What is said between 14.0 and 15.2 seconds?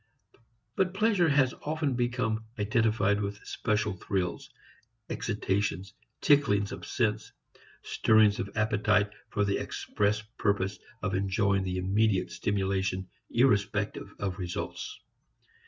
of results.